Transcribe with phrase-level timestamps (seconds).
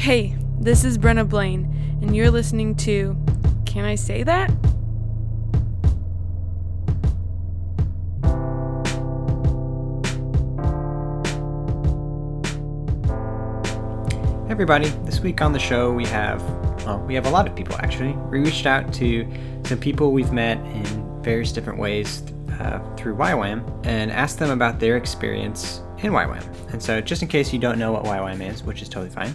[0.00, 3.14] Hey, this is Brenna Blaine, and you're listening to
[3.66, 4.50] Can I Say That?
[14.48, 16.42] Everybody, this week on the show we have
[16.86, 18.12] well, we have a lot of people actually.
[18.30, 19.30] We reached out to
[19.66, 22.22] some people we've met in various different ways
[22.58, 26.72] uh, through YWAM and asked them about their experience in YWAM.
[26.72, 29.34] And so, just in case you don't know what YWAM is, which is totally fine,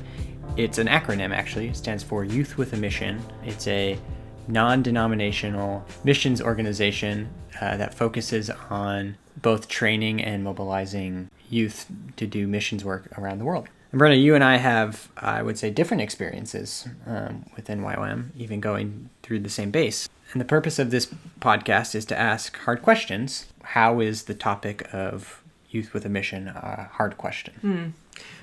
[0.58, 1.68] it's an acronym actually.
[1.70, 3.22] It stands for Youth with a Mission.
[3.44, 4.00] It's a
[4.48, 12.48] non denominational missions organization uh, that focuses on both training and mobilizing youth to do
[12.48, 13.68] missions work around the world.
[13.92, 18.60] And Brenna, you and I have, I would say, different experiences um, within YWAM, even
[18.60, 20.10] going through the same base.
[20.32, 21.08] And the purpose of this
[21.40, 23.48] podcast is to ask hard questions.
[23.64, 27.94] How is the topic of youth with a mission a hard question?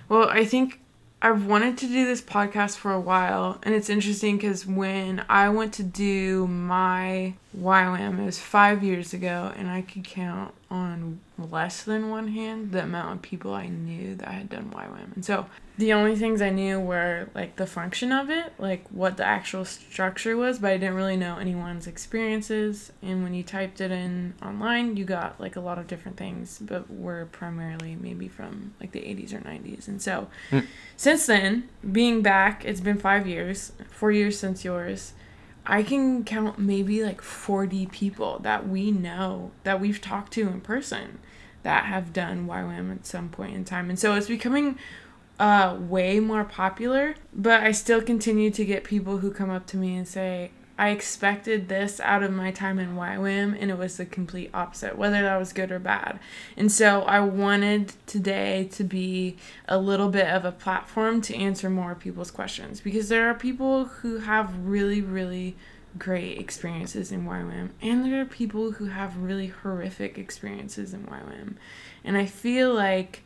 [0.08, 0.80] Well, I think
[1.24, 5.50] I've wanted to do this podcast for a while, and it's interesting because when I
[5.50, 11.20] went to do my YWAM, it was five years ago, and I could count on
[11.36, 15.14] less than one hand the amount of people I knew that had done YWAM.
[15.14, 15.44] And so
[15.76, 19.66] the only things I knew were like the function of it, like what the actual
[19.66, 22.90] structure was, but I didn't really know anyone's experiences.
[23.02, 26.58] And when you typed it in online, you got like a lot of different things,
[26.58, 29.88] but were primarily maybe from like the 80s or 90s.
[29.88, 30.60] And so hmm.
[30.96, 35.12] since then, being back, it's been five years, four years since yours.
[35.64, 40.60] I can count maybe like 40 people that we know that we've talked to in
[40.60, 41.20] person
[41.62, 43.88] that have done YWAM at some point in time.
[43.88, 44.78] And so it's becoming
[45.38, 49.76] uh, way more popular, but I still continue to get people who come up to
[49.76, 50.50] me and say,
[50.82, 54.98] I expected this out of my time in YWAM, and it was the complete opposite,
[54.98, 56.18] whether that was good or bad.
[56.56, 59.36] And so I wanted today to be
[59.68, 63.84] a little bit of a platform to answer more people's questions because there are people
[63.84, 65.54] who have really, really
[65.96, 71.54] great experiences in YWAM, and there are people who have really horrific experiences in YWAM.
[72.02, 73.22] And I feel like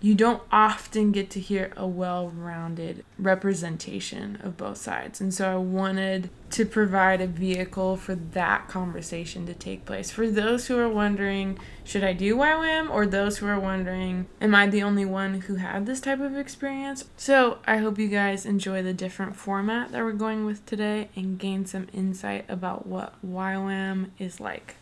[0.00, 5.20] you don't often get to hear a well rounded representation of both sides.
[5.20, 10.10] And so I wanted to provide a vehicle for that conversation to take place.
[10.10, 12.90] For those who are wondering, should I do YWAM?
[12.90, 16.36] Or those who are wondering, am I the only one who had this type of
[16.36, 17.04] experience?
[17.16, 21.38] So I hope you guys enjoy the different format that we're going with today and
[21.38, 24.76] gain some insight about what YWAM is like.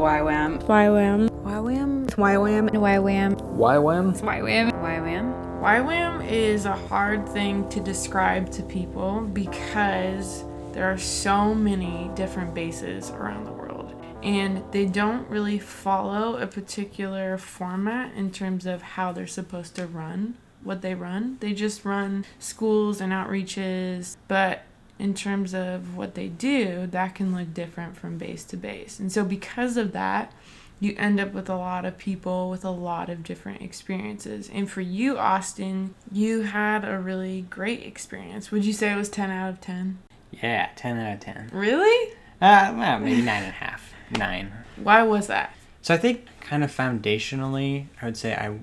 [0.00, 0.62] YWAM.
[0.62, 1.28] YWAM.
[1.44, 2.08] YWAM.
[2.08, 2.70] YWAM.
[2.70, 3.36] YWAM.
[3.38, 4.20] YWAM?
[4.20, 4.20] YWAM.
[4.22, 4.72] YWAM.
[4.72, 12.10] YWAM YWAM is a hard thing to describe to people because there are so many
[12.14, 13.94] different bases around the world.
[14.22, 19.86] And they don't really follow a particular format in terms of how they're supposed to
[19.86, 21.36] run what they run.
[21.40, 24.62] They just run schools and outreaches, but
[25.00, 29.00] in terms of what they do, that can look different from base to base.
[29.00, 30.32] And so, because of that,
[30.80, 34.50] you end up with a lot of people with a lot of different experiences.
[34.52, 38.50] And for you, Austin, you had a really great experience.
[38.50, 39.98] Would you say it was 10 out of 10?
[40.30, 41.50] Yeah, 10 out of 10.
[41.52, 42.14] Really?
[42.40, 43.92] Uh, well, maybe nine and a half.
[44.10, 44.50] Nine.
[44.82, 45.54] Why was that?
[45.82, 48.58] So I think kind of foundationally, I would say I,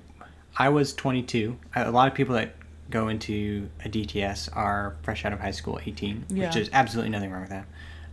[0.56, 1.56] I was 22.
[1.74, 2.54] A lot of people that
[2.90, 6.46] go into a DTS are fresh out of high school, 18, Yeah.
[6.46, 7.66] which is absolutely nothing wrong with that.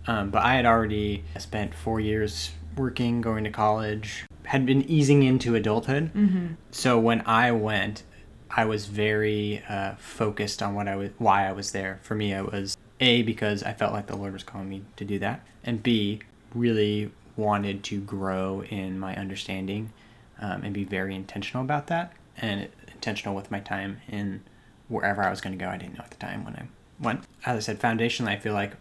[0.07, 5.23] Um, but I had already spent four years working, going to college, had been easing
[5.23, 6.13] into adulthood.
[6.13, 6.47] Mm-hmm.
[6.71, 8.03] So when I went,
[8.49, 11.99] I was very uh, focused on what I was, why I was there.
[12.03, 15.05] For me, it was a because I felt like the Lord was calling me to
[15.05, 16.21] do that, and b
[16.53, 19.91] really wanted to grow in my understanding
[20.39, 24.41] um, and be very intentional about that and intentional with my time in
[24.87, 25.69] wherever I was going to go.
[25.69, 26.63] I didn't know at the time when I
[26.99, 27.23] went.
[27.45, 28.73] As I said, foundationally, I feel like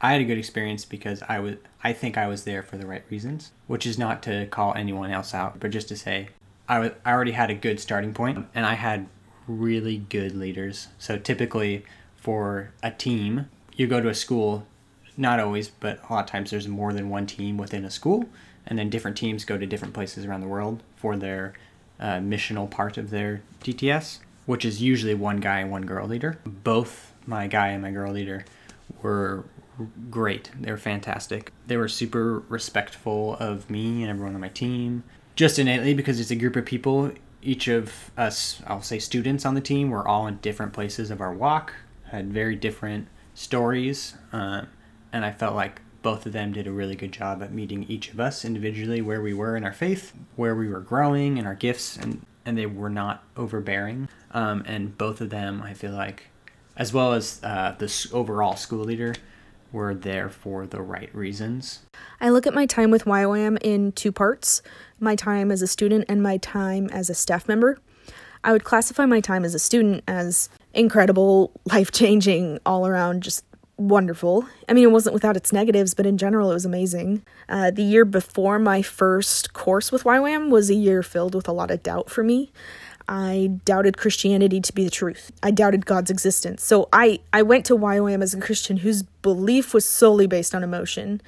[0.00, 2.86] I had a good experience because I was I think I was there for the
[2.86, 6.28] right reasons, which is not to call anyone else out, but just to say
[6.68, 9.06] I was I already had a good starting point and I had
[9.46, 10.88] really good leaders.
[10.98, 11.84] So typically
[12.16, 14.66] for a team, you go to a school,
[15.16, 18.26] not always, but a lot of times there's more than one team within a school,
[18.66, 21.52] and then different teams go to different places around the world for their
[21.98, 26.38] uh, missional part of their DTS, which is usually one guy and one girl leader.
[26.44, 28.44] Both my guy and my girl leader
[29.02, 29.44] were
[30.10, 30.50] great.
[30.60, 31.52] They were fantastic.
[31.66, 35.04] They were super respectful of me and everyone on my team.
[35.34, 37.12] Just innately because it's a group of people.
[37.40, 41.20] Each of us, I'll say students on the team, we're all in different places of
[41.20, 41.74] our walk.
[42.10, 44.68] had very different stories, um,
[45.12, 48.12] and I felt like both of them did a really good job at meeting each
[48.12, 51.54] of us individually where we were in our faith, where we were growing in our
[51.54, 54.08] gifts, and and they were not overbearing.
[54.34, 56.28] Um, and both of them, I feel like,
[56.76, 59.14] as well as uh, the overall school leader,
[59.72, 61.80] were there for the right reasons.
[62.20, 64.62] I look at my time with YWAM in two parts
[65.00, 67.78] my time as a student and my time as a staff member.
[68.44, 73.44] I would classify my time as a student as incredible, life changing, all around, just
[73.76, 74.46] wonderful.
[74.68, 77.24] I mean, it wasn't without its negatives, but in general, it was amazing.
[77.48, 81.52] Uh, the year before my first course with YWAM was a year filled with a
[81.52, 82.52] lot of doubt for me.
[83.08, 85.32] I doubted Christianity to be the truth.
[85.42, 86.64] I doubted God's existence.
[86.64, 90.62] So I, I went to YWAM as a Christian whose belief was solely based on
[90.62, 91.20] emotion.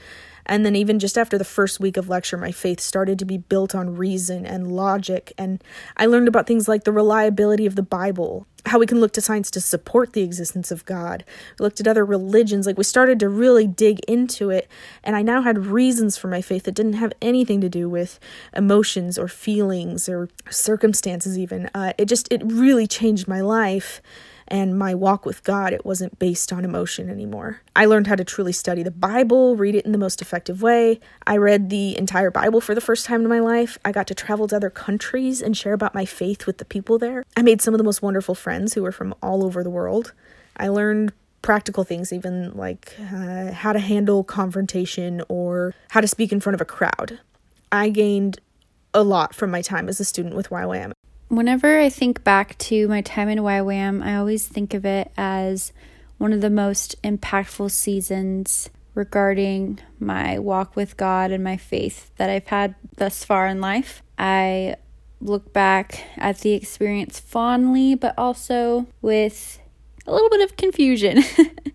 [0.47, 3.39] And then, even just after the first week of lecture, my faith started to be
[3.39, 5.33] built on reason and logic.
[5.39, 5.63] And
[5.97, 9.21] I learned about things like the reliability of the Bible, how we can look to
[9.21, 11.25] science to support the existence of God.
[11.59, 12.67] We looked at other religions.
[12.67, 14.69] Like, we started to really dig into it.
[15.03, 18.21] And I now had reasons for my faith that didn't have anything to do with
[18.55, 21.71] emotions or feelings or circumstances, even.
[21.75, 24.03] Uh, it just, it really changed my life
[24.55, 27.61] and my walk with God, it wasn't based on emotion anymore.
[27.75, 31.01] I learned how to truly study the Bible, read it in the most effective way.
[31.27, 33.79] I read the entire Bible for the first time in my life.
[33.85, 37.01] I got to travel to other countries and share about my faith with the people
[37.01, 37.25] there.
[37.37, 40.13] I made some of the most wonderful friends who were from all over the world.
[40.57, 41.13] I learned
[41.43, 46.55] practical things, even like uh, how to handle confrontation or how to speak in front
[46.55, 47.19] of a crowd.
[47.73, 48.39] I gained
[48.95, 50.93] a lot from my time as a student with YWAM.
[51.29, 55.73] Whenever I think back to my time in YWAM, I always think of it as
[56.19, 62.31] one of the most impactful seasons regarding my walk with God and my faith that
[62.31, 64.03] I've had thus far in life.
[64.19, 64.77] I
[65.21, 69.59] look back at the experience fondly, but also with
[70.07, 71.25] a little bit of confusion.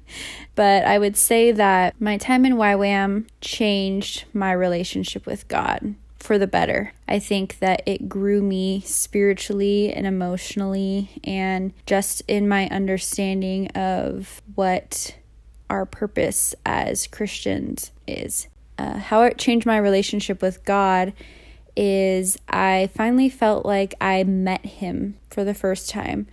[0.56, 5.96] but I would say that my time in YWAM changed my relationship with God
[6.30, 6.94] for the better.
[7.08, 14.40] I think that it grew me spiritually and emotionally, and just in my understanding of
[14.54, 15.16] what
[15.72, 18.48] our purpose as Christians is.
[18.78, 21.14] Uh, how it changed my relationship with God
[21.76, 26.28] is I finally felt like I met Him for the first time.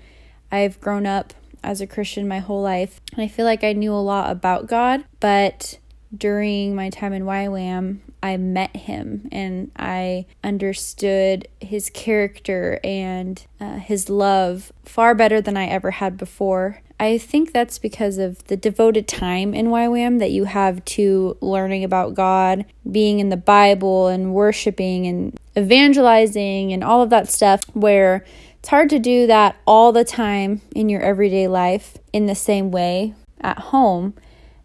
[0.53, 1.33] I've grown up
[1.65, 4.67] as a Christian my whole life, and I feel like I knew a lot about
[4.67, 5.79] God, but
[6.17, 13.77] during my time in YWAM, I met him and I understood his character and uh,
[13.77, 16.83] his love far better than I ever had before.
[16.99, 21.85] I think that's because of the devoted time in YWAM that you have to learning
[21.85, 27.63] about God, being in the Bible, and worshiping and evangelizing and all of that stuff,
[27.75, 28.25] where
[28.59, 32.71] it's hard to do that all the time in your everyday life in the same
[32.71, 34.15] way at home.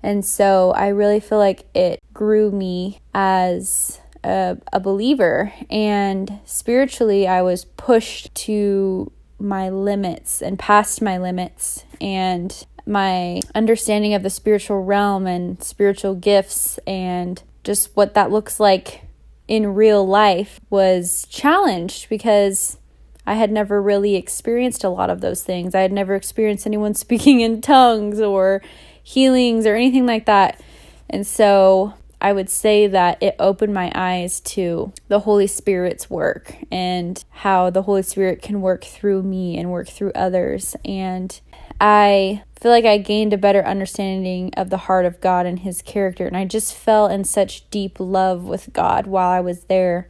[0.04, 5.54] And so I really feel like it grew me as a, a, believer.
[5.70, 11.86] And spiritually, I was pushed to my limits and past my limits.
[12.00, 18.60] And my understanding of the spiritual realm and spiritual gifts and just what that looks
[18.60, 19.04] like
[19.48, 22.78] in real life was challenged because
[23.26, 25.76] I had never really experienced a lot of those things.
[25.76, 28.62] I had never experienced anyone speaking in tongues or
[29.04, 30.62] healings or anything like that.
[31.10, 36.56] And so I would say that it opened my eyes to the Holy Spirit's work
[36.72, 40.76] and how the Holy Spirit can work through me and work through others.
[40.86, 41.40] And
[41.80, 45.82] I feel like I gained a better understanding of the heart of God and His
[45.82, 46.28] character.
[46.28, 50.08] And I just fell in such deep love with God while I was there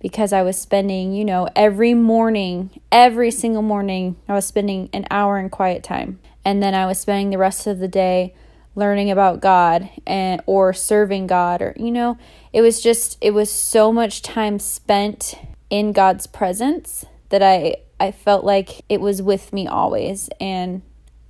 [0.00, 5.06] because I was spending, you know, every morning, every single morning, I was spending an
[5.10, 6.20] hour in quiet time.
[6.44, 8.34] And then I was spending the rest of the day
[8.74, 12.18] learning about God and or serving God or you know,
[12.52, 15.38] it was just it was so much time spent
[15.70, 20.82] in God's presence that I I felt like it was with me always and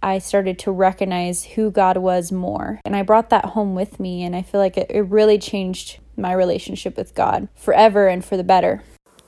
[0.05, 2.79] I started to recognize who God was more.
[2.85, 5.99] And I brought that home with me, and I feel like it, it really changed
[6.15, 8.83] my relationship with God forever and for the better.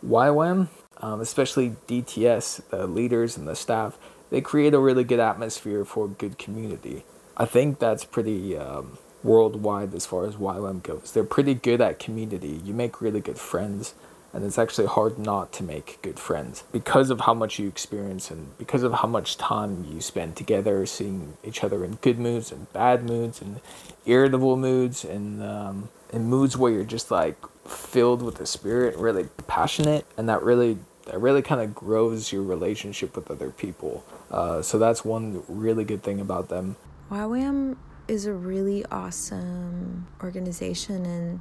[0.04, 3.98] YWAM, um, especially DTS, the leaders and the staff,
[4.30, 7.04] they create a really good atmosphere for good community.
[7.37, 11.12] I think that's pretty um, worldwide as far as YWAM goes.
[11.12, 12.61] They're pretty good at community.
[12.64, 13.95] You make really good friends,
[14.33, 18.30] and it's actually hard not to make good friends because of how much you experience
[18.30, 22.50] and because of how much time you spend together, seeing each other in good moods
[22.50, 23.61] and bad moods and
[24.06, 29.28] irritable moods and um, in moods where you're just like filled with the spirit, really
[29.47, 34.04] passionate, and that really that really kind of grows your relationship with other people.
[34.30, 36.76] Uh, so that's one really good thing about them.
[37.10, 37.76] YWAM
[38.08, 41.40] is a really awesome organization and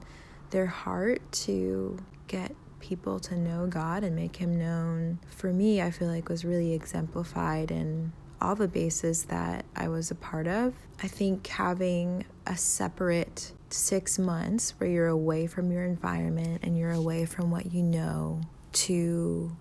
[0.51, 5.89] their heart to get people to know God and make him known for me I
[5.89, 10.73] feel like was really exemplified in all the bases that I was a part of.
[11.01, 16.91] I think having a separate 6 months where you're away from your environment and you're
[16.91, 18.41] away from what you know
[18.75, 19.55] to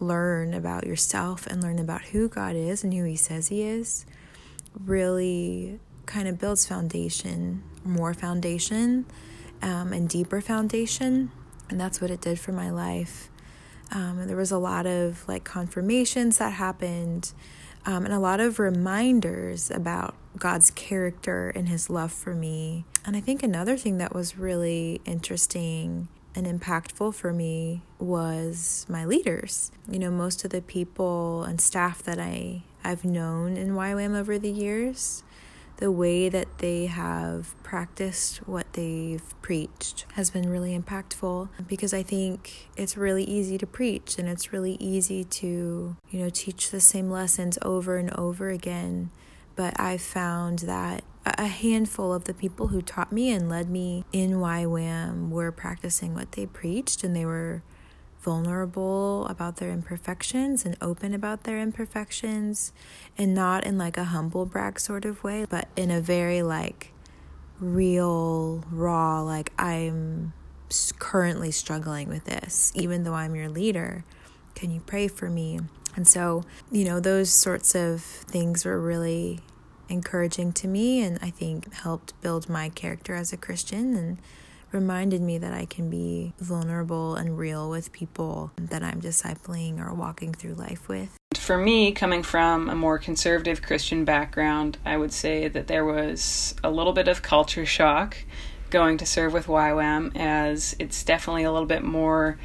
[0.00, 4.06] learn about yourself and learn about who God is and who He says He is
[4.78, 9.06] really kind of builds foundation, more foundation,
[9.62, 11.30] um, and deeper foundation.
[11.70, 13.30] And that's what it did for my life.
[13.92, 17.32] Um, there was a lot of like confirmations that happened,
[17.86, 22.84] um, and a lot of reminders about God's character and His love for me.
[23.04, 29.04] And I think another thing that was really interesting and impactful for me was my
[29.04, 29.70] leaders.
[29.88, 34.38] You know, most of the people and staff that I I've known in YWAM over
[34.38, 35.22] the years,
[35.78, 42.02] the way that they have practiced what they've preached has been really impactful because I
[42.02, 46.80] think it's really easy to preach and it's really easy to, you know, teach the
[46.80, 49.10] same lessons over and over again.
[49.56, 54.04] But I've found that a handful of the people who taught me and led me
[54.12, 57.62] in YWAM were practicing what they preached and they were
[58.20, 62.72] vulnerable about their imperfections and open about their imperfections
[63.18, 66.92] and not in like a humble brag sort of way but in a very like
[67.60, 70.32] real raw like I'm
[70.98, 72.72] currently struggling with this.
[72.74, 74.04] Even though I'm your leader
[74.54, 75.60] can you pray for me?
[75.96, 79.40] And so you know those sorts of things were really
[79.88, 84.18] encouraging to me and I think helped build my character as a Christian and
[84.72, 89.94] reminded me that I can be vulnerable and real with people that I'm discipling or
[89.94, 91.16] walking through life with.
[91.34, 96.54] For me, coming from a more conservative Christian background, I would say that there was
[96.64, 98.16] a little bit of culture shock
[98.70, 102.38] going to serve with YWAM, as it's definitely a little bit more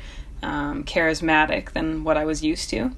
[0.43, 2.91] um, charismatic than what I was used to.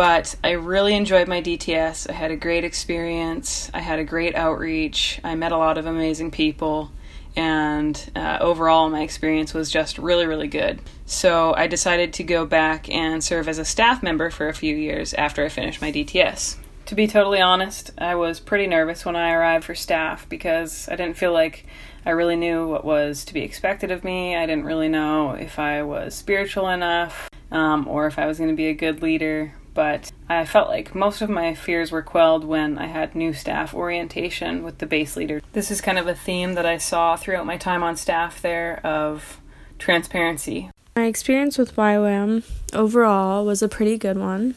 [0.00, 2.08] But I really enjoyed my DTS.
[2.08, 3.70] I had a great experience.
[3.74, 5.20] I had a great outreach.
[5.22, 6.90] I met a lot of amazing people.
[7.36, 10.80] And uh, overall, my experience was just really, really good.
[11.04, 14.74] So I decided to go back and serve as a staff member for a few
[14.74, 16.56] years after I finished my DTS.
[16.86, 20.96] To be totally honest, I was pretty nervous when I arrived for staff because I
[20.96, 21.66] didn't feel like
[22.06, 24.34] I really knew what was to be expected of me.
[24.34, 28.48] I didn't really know if I was spiritual enough um, or if I was going
[28.48, 32.44] to be a good leader but I felt like most of my fears were quelled
[32.44, 35.40] when I had new staff orientation with the base leader.
[35.54, 38.84] This is kind of a theme that I saw throughout my time on staff there
[38.84, 39.40] of
[39.78, 40.68] transparency.
[40.94, 42.44] My experience with YWAM
[42.74, 44.54] overall was a pretty good one.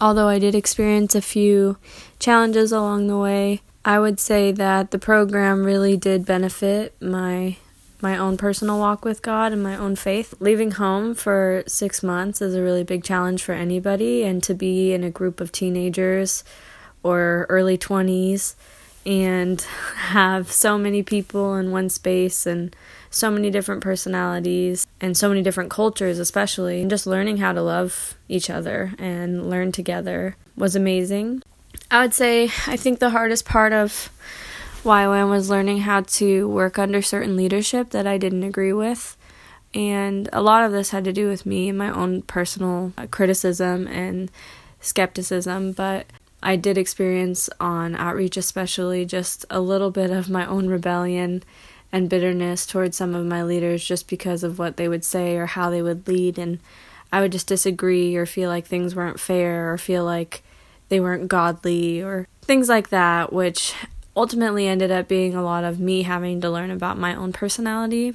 [0.00, 1.76] Although I did experience a few
[2.18, 7.58] challenges along the way, I would say that the program really did benefit my
[8.04, 10.34] my own personal walk with God and my own faith.
[10.38, 14.92] Leaving home for six months is a really big challenge for anybody, and to be
[14.92, 16.44] in a group of teenagers
[17.02, 18.54] or early 20s
[19.06, 19.60] and
[19.96, 22.76] have so many people in one space and
[23.10, 27.62] so many different personalities and so many different cultures, especially, and just learning how to
[27.62, 31.42] love each other and learn together was amazing.
[31.90, 34.10] I would say I think the hardest part of
[34.84, 39.16] YWAM was learning how to work under certain leadership that I didn't agree with.
[39.72, 43.06] And a lot of this had to do with me and my own personal uh,
[43.10, 44.30] criticism and
[44.80, 45.72] skepticism.
[45.72, 46.06] But
[46.42, 51.42] I did experience on outreach, especially, just a little bit of my own rebellion
[51.90, 55.46] and bitterness towards some of my leaders just because of what they would say or
[55.46, 56.38] how they would lead.
[56.38, 56.58] And
[57.10, 60.42] I would just disagree or feel like things weren't fair or feel like
[60.90, 63.74] they weren't godly or things like that, which
[64.16, 68.14] ultimately ended up being a lot of me having to learn about my own personality.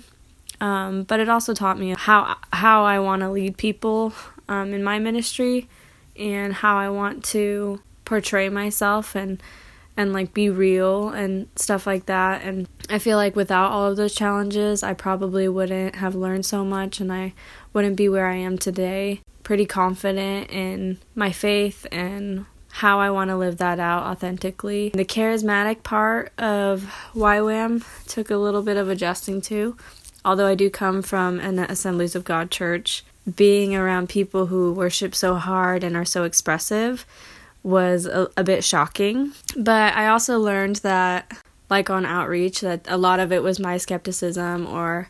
[0.62, 4.13] Um, but it also taught me how how I want to lead people
[4.48, 5.70] um, in my ministry
[6.18, 9.41] and how I want to portray myself and
[9.96, 12.41] and like be real and stuff like that.
[12.41, 16.63] And I feel like without all of those challenges, I probably wouldn't have learned so
[16.63, 17.34] much and I
[17.74, 19.22] wouldn't be where I am today.
[19.44, 24.90] Pretty confident in my faith and how I want to live that out authentically.
[24.90, 29.76] The charismatic part of YWAM took a little bit of adjusting to.
[30.24, 33.04] Although I do come from an Assemblies of God church,
[33.36, 37.06] being around people who worship so hard and are so expressive
[37.64, 39.34] was a, a bit shocking.
[39.56, 41.32] But I also learned that,
[41.70, 45.10] like on outreach, that a lot of it was my skepticism or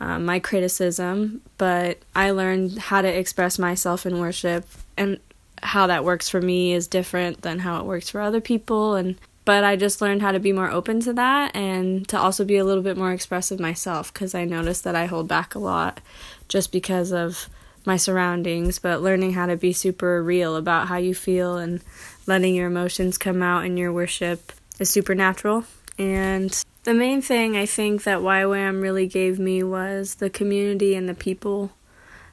[0.00, 4.64] um, my criticism, but I learned how to express myself in worship
[4.96, 5.18] and
[5.62, 9.16] how that works for me is different than how it works for other people and
[9.44, 12.58] but I just learned how to be more open to that and to also be
[12.58, 16.00] a little bit more expressive myself cuz I noticed that I hold back a lot
[16.48, 17.48] just because of
[17.88, 21.80] my surroundings, but learning how to be super real about how you feel and
[22.26, 25.64] letting your emotions come out in your worship is supernatural.
[25.98, 31.08] And the main thing I think that YWAM really gave me was the community and
[31.08, 31.72] the people,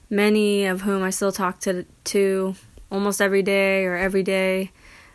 [0.09, 2.55] many of whom I still talk to, to
[2.95, 4.71] almost every day or every day.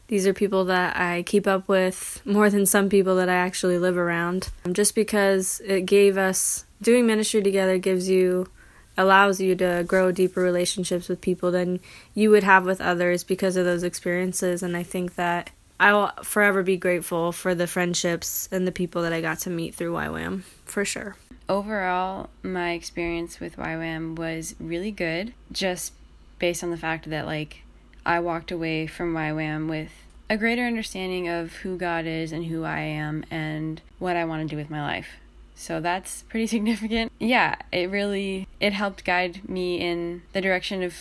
[0.06, 3.78] These are people that I keep up with more than some people that I actually
[3.78, 4.50] live around.
[4.64, 8.48] Um, just because it gave us, doing ministry together gives you,
[8.96, 11.80] allows you to grow deeper relationships with people than
[12.12, 14.62] you would have with others because of those experiences.
[14.62, 19.02] And I think that I will forever be grateful for the friendships and the people
[19.02, 21.16] that I got to meet through YWAM, for sure.
[21.48, 25.92] Overall, my experience with YWAM was really good, just
[26.38, 27.62] based on the fact that, like,
[28.04, 29.90] I walked away from YWAM with
[30.28, 34.42] a greater understanding of who God is and who I am and what I want
[34.42, 35.08] to do with my life.
[35.54, 37.12] So that's pretty significant.
[37.18, 40.94] Yeah, it really it helped guide me in the direction of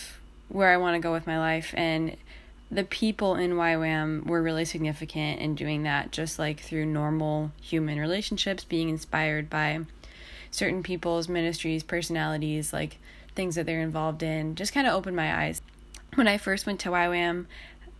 [0.48, 2.16] where I want to go with my life and
[2.70, 7.98] the people in YWAM were really significant in doing that, just like through normal human
[7.98, 9.80] relationships, being inspired by
[10.52, 12.98] certain people's ministries, personalities, like
[13.34, 15.60] things that they're involved in, just kind of opened my eyes.
[16.14, 17.46] When I first went to YWAM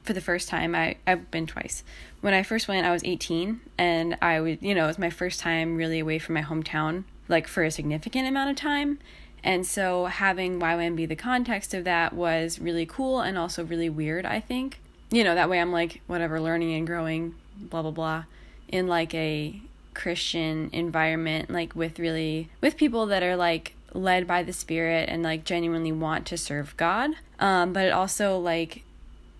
[0.02, 1.84] for the first time, I, I've been twice.
[2.20, 5.10] When I first went, I was 18, and I would, you know, it was my
[5.10, 8.98] first time really away from my hometown, like for a significant amount of time.
[9.42, 13.88] And so having YWAM be the context of that was really cool and also really
[13.88, 14.80] weird, I think.
[15.10, 18.24] You know, that way I'm like, whatever, learning and growing, blah, blah, blah,
[18.68, 19.60] in like a
[19.94, 25.22] Christian environment, like with really, with people that are like led by the Spirit and
[25.22, 27.10] like genuinely want to serve God.
[27.38, 28.84] Um, but it also like,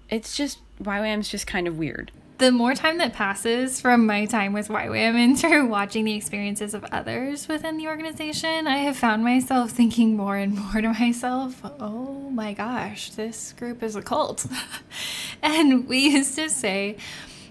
[0.08, 4.54] it's just, YWAM's just kind of weird the more time that passes from my time
[4.54, 9.22] with YWAM and through watching the experiences of others within the organization, I have found
[9.22, 14.46] myself thinking more and more to myself, oh my gosh, this group is a cult.
[15.42, 16.96] and we used to say,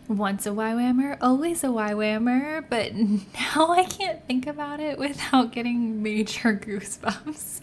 [0.10, 6.02] once a YWAMer, always a YWAMer, but now I can't think about it without getting
[6.04, 7.62] major goosebumps.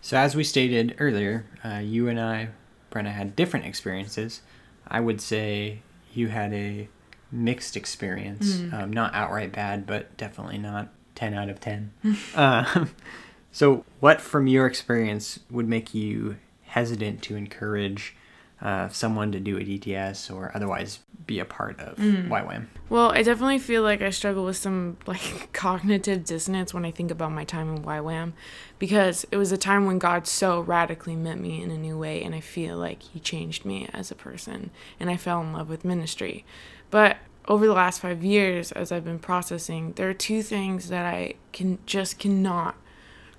[0.00, 2.48] So, as we stated earlier, uh, you and I,
[2.90, 4.40] Brenna, had different experiences.
[4.88, 6.88] I would say you had a
[7.30, 8.56] mixed experience.
[8.56, 8.72] Mm.
[8.72, 11.92] Um, not outright bad, but definitely not 10 out of 10.
[12.34, 12.86] uh,
[13.52, 18.16] so, what from your experience would make you hesitant to encourage
[18.64, 22.28] uh, someone to do a DTS or otherwise be a part of mm.
[22.28, 22.66] YWAM?
[22.88, 27.10] Well, I definitely feel like I struggle with some like cognitive dissonance when I think
[27.10, 28.32] about my time in YWAM
[28.78, 32.22] because it was a time when God so radically met me in a new way
[32.22, 35.68] and I feel like he changed me as a person and I fell in love
[35.68, 36.46] with ministry.
[36.90, 41.04] But over the last 5 years as I've been processing, there are two things that
[41.04, 42.76] I can just cannot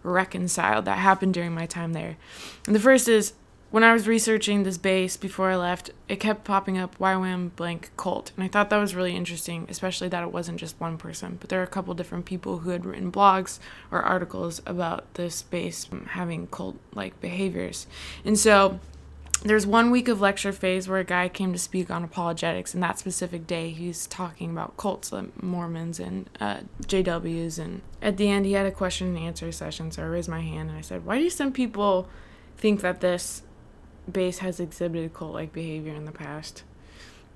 [0.04, 2.18] reconcile that happened during my time there.
[2.68, 3.34] And the first is
[3.72, 7.92] when I was researching this base before I left, it kept popping up YWAM blank
[7.98, 8.32] cult.
[8.36, 11.50] And I thought that was really interesting, especially that it wasn't just one person, but
[11.50, 13.60] there are a couple different people who had written blogs
[13.92, 17.88] or articles about this base having cult like behaviors.
[18.24, 18.80] And so
[19.44, 22.82] there's one week of lecture phase where a guy came to speak on apologetics, and
[22.82, 27.60] that specific day he's talking about cults, like Mormons and uh, JWs.
[27.60, 30.42] And at the end, he had a question and answer session, so I raised my
[30.42, 32.08] hand and I said, Why do some people
[32.58, 33.44] think that this
[34.12, 36.64] base has exhibited cult like behavior in the past.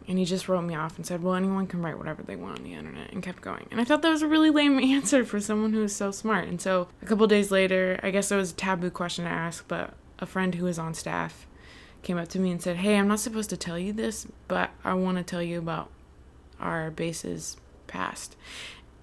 [0.07, 2.59] And he just wrote me off and said, Well, anyone can write whatever they want
[2.59, 3.67] on the internet, and kept going.
[3.69, 6.47] And I thought that was a really lame answer for someone who is so smart.
[6.47, 9.67] And so a couple days later, I guess it was a taboo question to ask,
[9.67, 11.45] but a friend who was on staff
[12.01, 14.71] came up to me and said, Hey, I'm not supposed to tell you this, but
[14.83, 15.89] I want to tell you about
[16.59, 18.35] our base's past.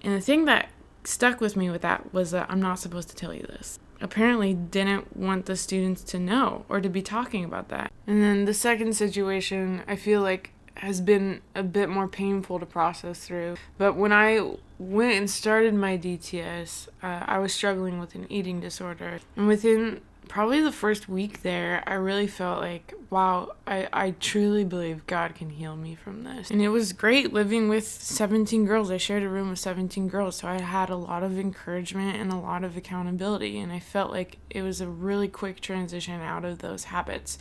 [0.01, 0.69] And the thing that
[1.03, 4.53] stuck with me with that was that I'm not supposed to tell you this apparently
[4.53, 7.91] didn't want the students to know or to be talking about that.
[8.05, 12.65] And then the second situation, I feel like has been a bit more painful to
[12.65, 13.57] process through.
[13.77, 18.59] But when I went and started my DTS, uh, I was struggling with an eating
[18.59, 19.19] disorder.
[19.35, 24.63] And within probably the first week there, I really felt like, wow, I, I truly
[24.63, 26.51] believe God can heal me from this.
[26.51, 28.91] And it was great living with 17 girls.
[28.91, 32.31] I shared a room with 17 girls, so I had a lot of encouragement and
[32.31, 33.59] a lot of accountability.
[33.59, 37.37] And I felt like it was a really quick transition out of those habits.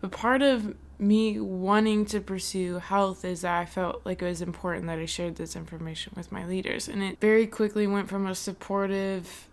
[0.00, 4.42] But part of me wanting to pursue health is that I felt like it was
[4.42, 6.88] important that I shared this information with my leaders.
[6.88, 9.48] And it very quickly went from a supportive,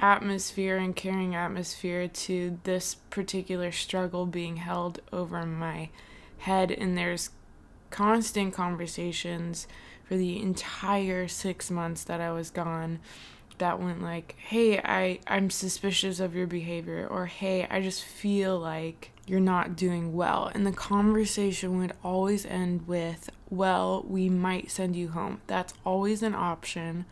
[0.00, 5.90] atmosphere and caring atmosphere to this particular struggle being held over my
[6.38, 7.30] head and there's
[7.90, 9.66] constant conversations
[10.04, 12.98] for the entire 6 months that I was gone
[13.58, 18.58] that went like, "Hey, I I'm suspicious of your behavior," or "Hey, I just feel
[18.58, 24.70] like you're not doing well." And the conversation would always end with, "Well, we might
[24.70, 27.04] send you home." That's always an option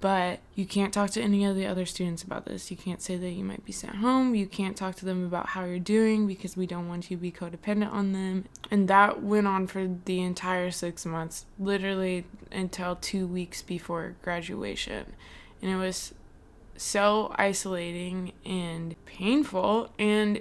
[0.00, 2.70] but you can't talk to any of the other students about this.
[2.70, 4.34] You can't say that you might be sent home.
[4.34, 7.20] You can't talk to them about how you're doing because we don't want you to
[7.20, 8.46] be codependent on them.
[8.70, 15.12] And that went on for the entire six months, literally until two weeks before graduation.
[15.60, 16.14] And it was
[16.76, 19.92] so isolating and painful.
[19.98, 20.40] And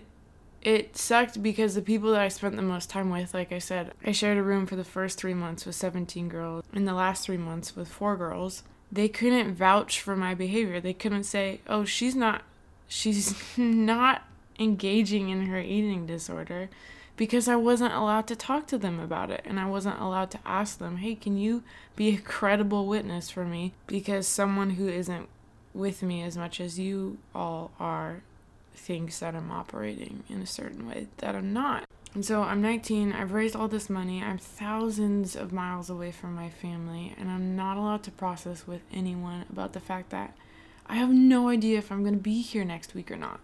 [0.62, 3.94] it sucked because the people that I spent the most time with, like I said,
[4.06, 7.26] I shared a room for the first three months with 17 girls, and the last
[7.26, 10.80] three months with four girls they couldn't vouch for my behavior.
[10.80, 12.44] They couldn't say, "Oh, she's not
[12.88, 14.24] she's not
[14.60, 16.70] engaging in her eating disorder."
[17.16, 20.40] Because I wasn't allowed to talk to them about it and I wasn't allowed to
[20.46, 21.64] ask them, "Hey, can you
[21.96, 25.28] be a credible witness for me?" Because someone who isn't
[25.74, 28.22] with me as much as you all are
[28.74, 31.86] thinks that I'm operating in a certain way that I'm not.
[32.16, 36.34] And so I'm 19, I've raised all this money, I'm thousands of miles away from
[36.34, 40.36] my family, and I'm not allowed to process with anyone about the fact that
[40.88, 43.40] I have no idea if I'm to be here next week or not.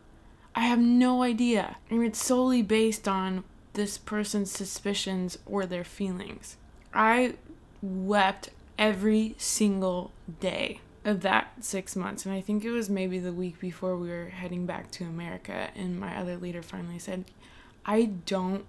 [0.55, 1.77] I have no idea.
[1.91, 6.57] And it's solely based on this person's suspicions or their feelings.
[6.93, 7.35] I
[7.81, 8.49] wept
[8.79, 12.25] every single day of that six months.
[12.25, 15.69] And I think it was maybe the week before we were heading back to America,
[15.75, 17.25] and my other leader finally said,
[17.85, 18.65] I don't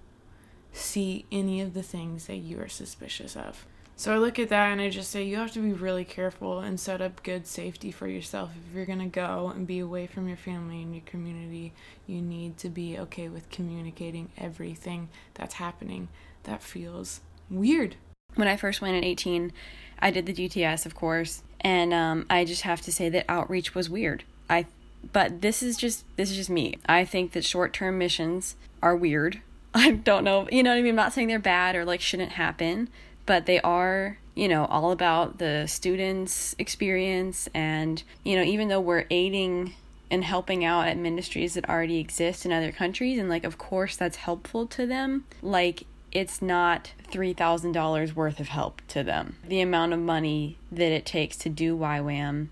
[0.72, 3.66] see any of the things that you are suspicious of.
[3.98, 6.60] So I look at that and I just say you have to be really careful
[6.60, 8.50] and set up good safety for yourself.
[8.68, 11.72] If you're going to go and be away from your family and your community,
[12.06, 16.08] you need to be okay with communicating everything that's happening
[16.42, 17.96] that feels weird.
[18.34, 19.50] When I first went at 18,
[19.98, 23.74] I did the DTS, of course, and um, I just have to say that outreach
[23.74, 24.24] was weird.
[24.50, 24.66] I
[25.12, 26.74] but this is just this is just me.
[26.86, 29.40] I think that short-term missions are weird.
[29.74, 30.90] I don't know, you know what I mean?
[30.90, 32.88] I'm not saying they're bad or like shouldn't happen,
[33.26, 38.80] but they are, you know, all about the students' experience and, you know, even though
[38.80, 39.74] we're aiding
[40.10, 43.96] and helping out at ministries that already exist in other countries and like of course
[43.96, 49.36] that's helpful to them, like it's not $3,000 worth of help to them.
[49.46, 52.48] The amount of money that it takes to do YWAM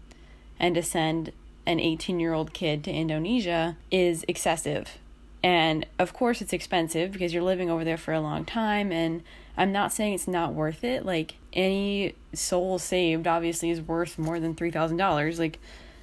[0.60, 1.32] and to send
[1.66, 4.98] an 18 year old kid to Indonesia is excessive.
[5.42, 8.90] And of course, it's expensive because you're living over there for a long time.
[8.90, 9.22] And
[9.56, 11.04] I'm not saying it's not worth it.
[11.04, 15.38] Like, any soul saved obviously is worth more than $3,000.
[15.38, 15.58] Like,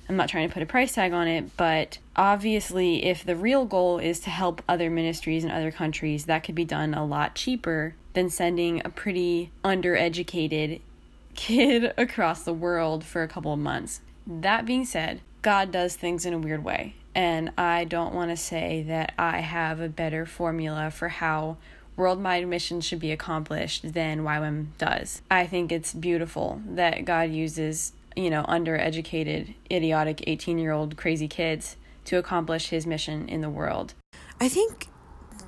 [0.08, 3.66] I'm not trying to put a price tag on it, but obviously, if the real
[3.66, 7.34] goal is to help other ministries in other countries, that could be done a lot
[7.34, 10.82] cheaper than sending a pretty undereducated
[11.36, 14.02] kid across the world for a couple of months.
[14.28, 16.96] That being said, God does things in a weird way.
[17.14, 21.58] And I don't want to say that I have a better formula for how
[21.96, 25.22] worldwide missions should be accomplished than YWAM does.
[25.30, 31.28] I think it's beautiful that God uses, you know, undereducated, idiotic 18 year old crazy
[31.28, 31.76] kids
[32.06, 33.94] to accomplish his mission in the world.
[34.40, 34.88] I think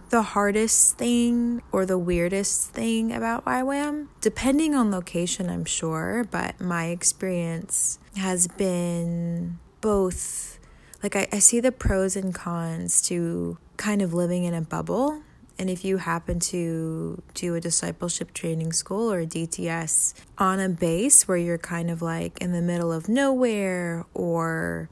[0.10, 6.60] the hardest thing or the weirdest thing about YWAM, depending on location, I'm sure, but
[6.60, 10.58] my experience has been both
[11.04, 15.22] like I, I see the pros and cons to kind of living in a bubble.
[15.60, 20.70] And if you happen to do a discipleship training school or a DTS on a
[20.70, 24.90] base where you're kind of like in the middle of nowhere or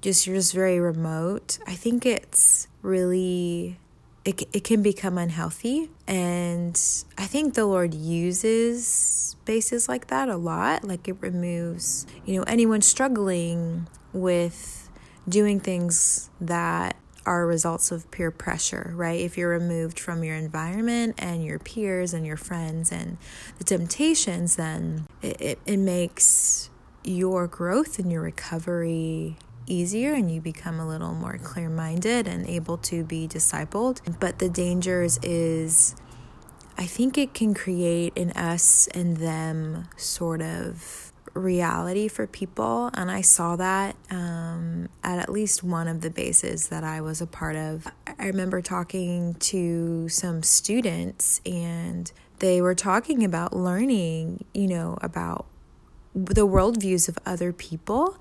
[0.00, 3.78] just you're just very remote, I think it's really
[4.24, 6.78] it it can become unhealthy and
[7.16, 12.44] I think the Lord uses spaces like that a lot like it removes, you know,
[12.44, 14.90] anyone struggling with
[15.28, 19.20] doing things that are results of peer pressure, right?
[19.20, 23.18] If you're removed from your environment and your peers and your friends and
[23.58, 26.70] the temptations, then it, it, it makes
[27.04, 29.36] your growth and your recovery
[29.70, 34.00] easier and you become a little more clear minded and able to be discipled.
[34.18, 35.94] But the dangers is,
[36.76, 42.90] I think it can create an us and them sort of reality for people.
[42.94, 47.20] And I saw that um, at at least one of the bases that I was
[47.20, 47.86] a part of.
[48.18, 55.46] I remember talking to some students, and they were talking about learning, you know, about
[56.14, 58.18] the worldviews of other people,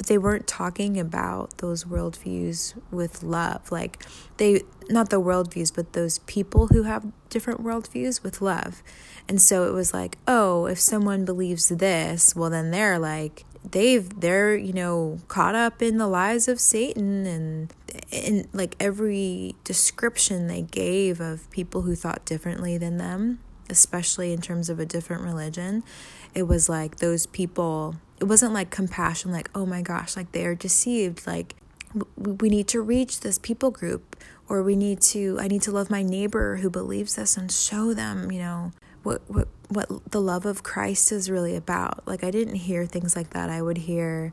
[0.00, 3.70] but they weren't talking about those worldviews with love.
[3.70, 4.02] Like
[4.38, 8.82] they, not the worldviews, but those people who have different worldviews with love.
[9.28, 14.18] And so it was like, oh, if someone believes this, well, then they're like, they've
[14.20, 17.74] they're you know caught up in the lies of satan and
[18.10, 24.40] in like every description they gave of people who thought differently than them especially in
[24.40, 25.84] terms of a different religion
[26.34, 30.44] it was like those people it wasn't like compassion like oh my gosh like they
[30.44, 31.54] are deceived like
[32.16, 34.16] we need to reach this people group
[34.48, 37.92] or we need to i need to love my neighbor who believes this and show
[37.92, 42.06] them you know what what what the love of Christ is really about.
[42.06, 43.50] Like I didn't hear things like that.
[43.50, 44.32] I would hear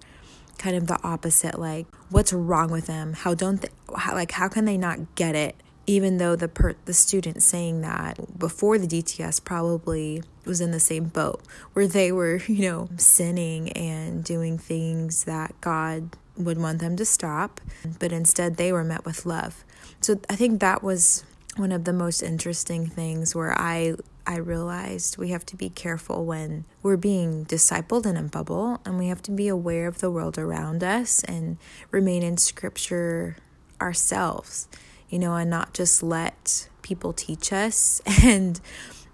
[0.57, 3.13] kind of the opposite like what's wrong with them?
[3.13, 5.55] How don't they how, like how can they not get it?
[5.87, 10.79] Even though the per, the student saying that before the DTS probably was in the
[10.79, 11.41] same boat
[11.73, 17.05] where they were, you know, sinning and doing things that God would want them to
[17.05, 17.59] stop,
[17.99, 19.63] but instead they were met with love.
[20.01, 21.23] So I think that was
[21.55, 23.95] one of the most interesting things where I
[24.27, 28.99] I realized we have to be careful when we're being discipled in a bubble and
[28.99, 31.57] we have to be aware of the world around us and
[31.91, 33.37] remain in scripture
[33.79, 34.67] ourselves,
[35.09, 38.59] you know, and not just let people teach us and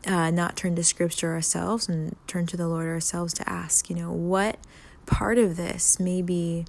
[0.05, 3.95] uh, not turn to scripture ourselves and turn to the Lord ourselves to ask, you
[3.95, 4.57] know, what
[5.05, 6.65] part of this maybe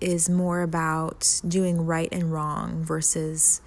[0.00, 3.60] is more about doing right and wrong versus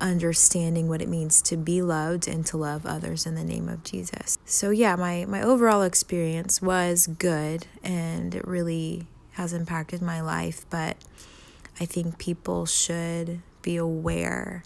[0.00, 3.82] understanding what it means to be loved and to love others in the name of
[3.82, 4.38] Jesus.
[4.44, 10.66] So yeah, my my overall experience was good and it really has impacted my life,
[10.70, 10.96] but
[11.80, 14.62] I think people should be aware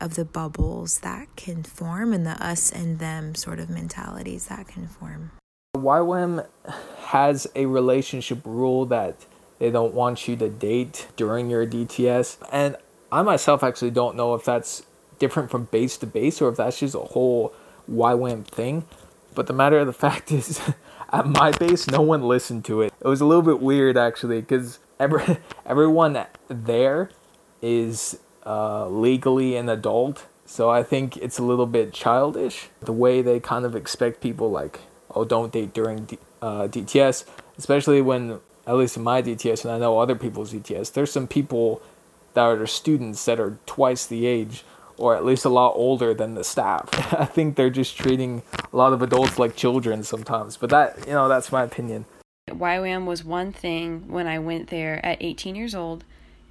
[0.00, 4.66] of the bubbles that can form and the us and them sort of mentalities that
[4.66, 5.30] can form.
[5.76, 6.46] YWAM
[7.06, 9.26] has a relationship rule that
[9.58, 12.38] they don't want you to date during your DTS.
[12.50, 12.76] And
[13.12, 14.82] I myself actually don't know if that's
[15.18, 17.52] different from base to base or if that's just a whole
[17.90, 18.84] YWAM thing.
[19.34, 20.60] But the matter of the fact is,
[21.12, 22.92] at my base, no one listened to it.
[23.00, 27.10] It was a little bit weird actually, because every everyone there
[27.60, 33.20] is uh, legally an adult, so I think it's a little bit childish the way
[33.20, 34.80] they kind of expect people like,
[35.14, 37.26] oh, don't date during D- uh, DTS,
[37.58, 41.26] especially when at least in my DTS and I know other people's DTS, there's some
[41.26, 41.82] people
[42.32, 44.64] that are students that are twice the age
[44.96, 46.88] or at least a lot older than the staff.
[47.18, 50.56] I think they're just treating a lot of adults like children sometimes.
[50.56, 52.04] But that, you know, that's my opinion.
[52.48, 56.04] YWAM was one thing when I went there at 18 years old,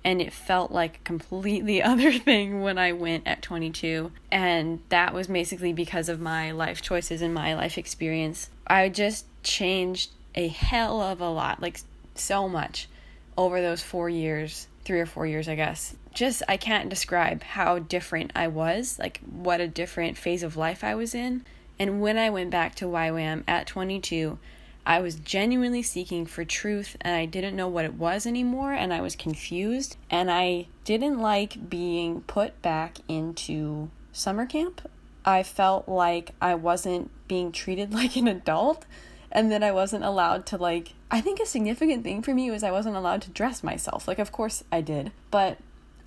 [0.07, 4.13] and it felt like a completely other thing when I went at 22.
[4.31, 8.49] And that was basically because of my life choices and my life experience.
[8.65, 11.81] I just changed a hell of a lot, like
[12.15, 12.87] so much,
[13.37, 17.77] over those four years, three or four years, I guess just I can't describe how
[17.77, 21.45] different I was, like what a different phase of life I was in.
[21.77, 24.39] And when I went back to YWAM at 22,
[24.87, 28.93] I was genuinely seeking for truth and I didn't know what it was anymore and
[28.93, 34.89] I was confused and I didn't like being put back into summer camp.
[35.25, 38.85] I felt like I wasn't being treated like an adult
[39.29, 42.63] and that I wasn't allowed to like I think a significant thing for me was
[42.63, 44.07] I wasn't allowed to dress myself.
[44.07, 45.57] Like of course I did, but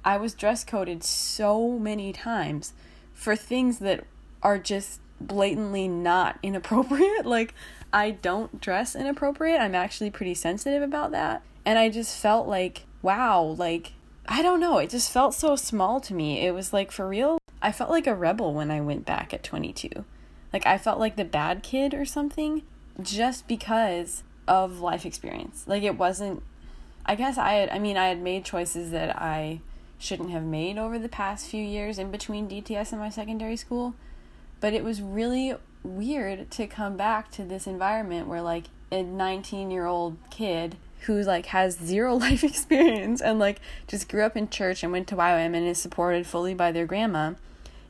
[0.07, 2.73] I was dress coded so many times
[3.13, 4.07] for things that
[4.43, 7.27] are just blatantly not inappropriate.
[7.27, 7.55] like,
[7.93, 9.61] I don't dress inappropriate.
[9.61, 11.43] I'm actually pretty sensitive about that.
[11.65, 13.93] And I just felt like, wow, like,
[14.27, 14.79] I don't know.
[14.79, 16.47] It just felt so small to me.
[16.47, 19.43] It was like, for real, I felt like a rebel when I went back at
[19.43, 20.05] 22.
[20.53, 22.63] Like, I felt like the bad kid or something
[23.01, 25.65] just because of life experience.
[25.67, 26.43] Like, it wasn't,
[27.07, 29.61] I guess I had, I mean, I had made choices that I
[29.99, 33.95] shouldn't have made over the past few years in between DTS and my secondary school.
[34.61, 39.71] But it was really weird to come back to this environment where like a 19
[39.71, 44.49] year old kid who like has zero life experience and like just grew up in
[44.49, 47.35] church and went to YWAM and is supported fully by their grandma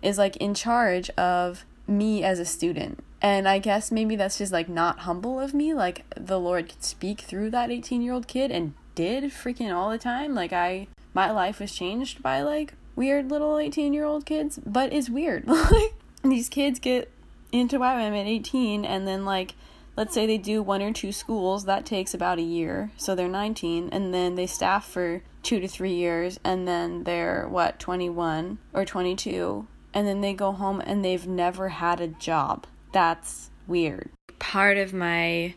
[0.02, 3.02] is like in charge of me as a student.
[3.22, 5.74] And I guess maybe that's just like not humble of me.
[5.74, 9.90] Like the Lord could speak through that 18 year old kid and did freaking all
[9.90, 10.34] the time.
[10.34, 14.92] Like I my life was changed by like weird little 18 year old kids, but
[14.92, 15.46] it's weird.
[15.46, 17.10] like these kids get
[17.52, 19.54] into YWAM at 18 and then like
[19.96, 22.90] let's say they do one or two schools, that takes about a year.
[22.96, 27.46] So they're 19 and then they staff for 2 to 3 years and then they're
[27.48, 32.66] what 21 or 22 and then they go home and they've never had a job.
[32.92, 34.10] That's weird.
[34.38, 35.54] Part of my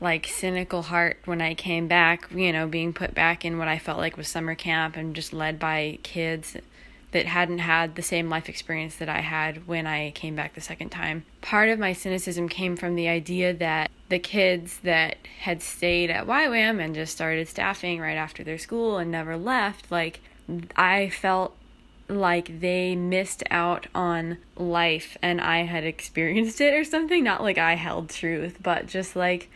[0.00, 3.78] like cynical heart when I came back, you know, being put back in what I
[3.78, 6.56] felt like was summer camp and just led by kids
[7.12, 10.60] that hadn't had the same life experience that I had when I came back the
[10.60, 11.24] second time.
[11.40, 16.26] Part of my cynicism came from the idea that the kids that had stayed at
[16.26, 20.20] YWAM and just started staffing right after their school and never left, like,
[20.76, 21.56] I felt
[22.08, 27.22] like they missed out on life and I had experienced it or something.
[27.22, 29.48] Not like I held truth, but just like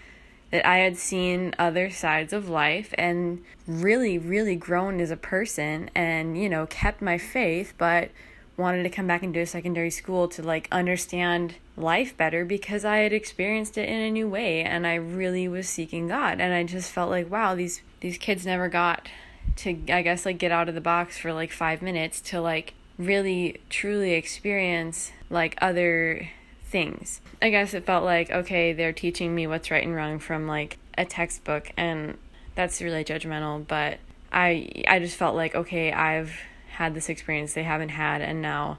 [0.54, 5.90] that I had seen other sides of life and really, really grown as a person
[5.96, 8.12] and, you know, kept my faith, but
[8.56, 12.84] wanted to come back and do a secondary school to like understand life better because
[12.84, 16.40] I had experienced it in a new way and I really was seeking God.
[16.40, 19.08] And I just felt like wow these these kids never got
[19.56, 22.74] to I guess like get out of the box for like 5 minutes to like
[22.96, 26.28] really truly experience like other
[26.74, 27.20] things.
[27.40, 30.76] I guess it felt like, okay, they're teaching me what's right and wrong from like
[30.98, 32.18] a textbook and
[32.56, 33.98] that's really judgmental, but
[34.32, 36.32] I I just felt like, okay, I've
[36.70, 38.78] had this experience they haven't had and now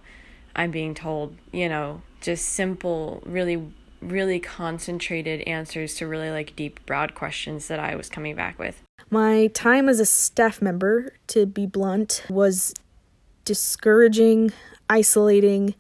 [0.58, 6.86] I'm being told, you know, just simple, really really concentrated answers to really like deep
[6.86, 8.84] broad questions that I was coming back with.
[9.10, 12.73] My time as a staff member, to be blunt, was
[13.45, 14.51] discouraging,
[14.89, 15.75] isolating,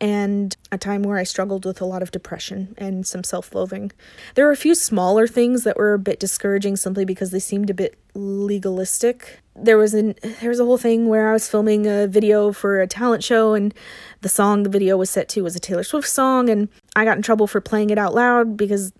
[0.00, 3.90] and a time where I struggled with a lot of depression and some self loathing.
[4.34, 7.70] There were a few smaller things that were a bit discouraging simply because they seemed
[7.70, 9.40] a bit legalistic.
[9.56, 12.80] There was an there was a whole thing where I was filming a video for
[12.80, 13.74] a talent show and
[14.20, 17.16] the song the video was set to was a Taylor Swift song and I got
[17.16, 18.92] in trouble for playing it out loud because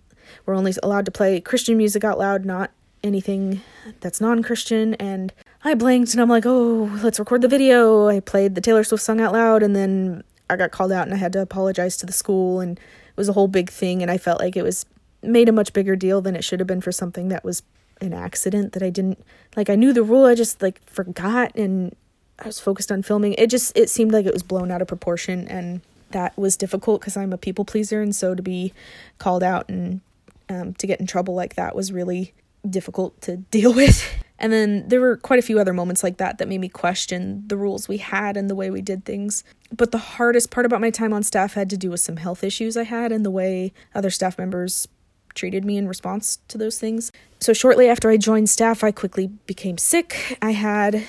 [0.45, 3.61] we're only allowed to play Christian music out loud, not anything
[4.01, 5.31] that's non-Christian and
[5.63, 9.03] I blinked and I'm like, "Oh, let's record the video." I played the Taylor Swift
[9.03, 12.05] song out loud and then I got called out and I had to apologize to
[12.05, 14.85] the school and it was a whole big thing and I felt like it was
[15.21, 17.61] made a much bigger deal than it should have been for something that was
[18.01, 19.23] an accident that I didn't
[19.55, 21.95] like I knew the rule I just like forgot and
[22.41, 23.33] I was focused on filming.
[23.33, 25.81] It just it seemed like it was blown out of proportion and
[26.11, 28.73] that was difficult because I'm a people pleaser and so to be
[29.17, 30.01] called out and
[30.47, 32.33] um, to get in trouble like that was really
[32.67, 34.07] difficult to deal with.
[34.39, 37.43] And then there were quite a few other moments like that that made me question
[37.45, 39.43] the rules we had and the way we did things.
[39.75, 42.43] But the hardest part about my time on staff had to do with some health
[42.43, 44.87] issues I had and the way other staff members
[45.35, 47.11] treated me in response to those things.
[47.39, 50.37] So, shortly after I joined staff, I quickly became sick.
[50.41, 51.03] I had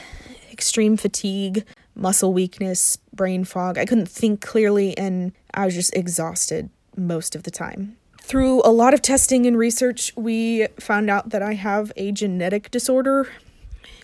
[0.53, 1.64] extreme fatigue,
[1.95, 3.79] muscle weakness, brain fog.
[3.79, 7.97] I couldn't think clearly, and I was just exhausted most of the time.
[8.31, 12.71] Through a lot of testing and research, we found out that I have a genetic
[12.71, 13.27] disorder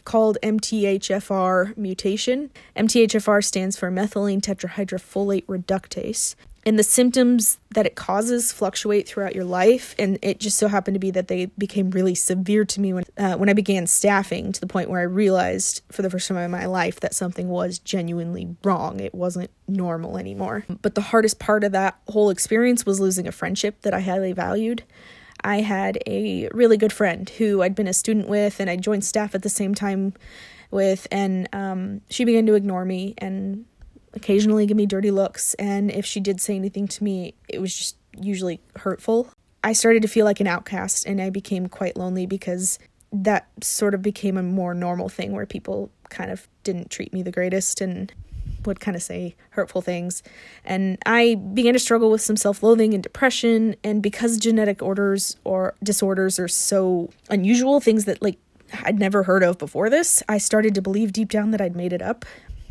[0.04, 2.50] called MTHFR mutation.
[2.76, 6.34] MTHFR stands for methylene tetrahydrofolate reductase.
[6.66, 10.96] And the symptoms that it causes fluctuate throughout your life, and it just so happened
[10.96, 14.50] to be that they became really severe to me when uh, when I began staffing
[14.50, 17.48] to the point where I realized for the first time in my life that something
[17.48, 18.98] was genuinely wrong.
[18.98, 20.64] It wasn't normal anymore.
[20.82, 24.32] But the hardest part of that whole experience was losing a friendship that I highly
[24.32, 24.82] valued.
[25.44, 29.04] I had a really good friend who I'd been a student with, and I joined
[29.04, 30.14] staff at the same time
[30.72, 33.66] with, and um, she began to ignore me and
[34.16, 37.76] occasionally give me dirty looks, and if she did say anything to me, it was
[37.76, 39.28] just usually hurtful.
[39.62, 42.78] I started to feel like an outcast, and I became quite lonely because
[43.12, 47.22] that sort of became a more normal thing where people kind of didn't treat me
[47.22, 48.12] the greatest and
[48.64, 50.22] would kind of say hurtful things.
[50.64, 53.76] And I began to struggle with some self loathing and depression.
[53.84, 58.38] And because genetic orders or disorders are so unusual, things that like
[58.82, 61.92] I'd never heard of before this, I started to believe deep down that I'd made
[61.92, 62.24] it up.